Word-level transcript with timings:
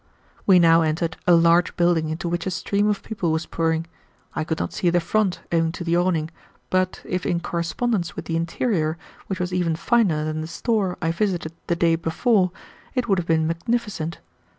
We 0.47 0.57
now 0.57 0.81
entered 0.81 1.15
a 1.27 1.35
large 1.35 1.75
building 1.75 2.09
into 2.09 2.27
which 2.27 2.47
a 2.47 2.49
stream 2.49 2.87
of 2.89 3.03
people 3.03 3.31
was 3.31 3.45
pouring. 3.45 3.85
I 4.35 4.43
could 4.43 4.57
not 4.57 4.73
see 4.73 4.89
the 4.89 4.99
front, 4.99 5.41
owing 5.51 5.71
to 5.73 5.83
the 5.83 5.95
awning, 5.95 6.31
but, 6.71 7.01
if 7.05 7.23
in 7.23 7.39
correspondence 7.39 8.15
with 8.15 8.25
the 8.25 8.35
interior, 8.35 8.97
which 9.27 9.39
was 9.39 9.53
even 9.53 9.75
finer 9.75 10.25
than 10.25 10.41
the 10.41 10.47
store 10.47 10.97
I 11.03 11.11
visited 11.11 11.53
the 11.67 11.75
day 11.75 11.95
before, 11.95 12.49
it 12.95 13.07
would 13.07 13.19
have 13.19 13.27
been 13.27 13.45
magnificent. 13.45 14.17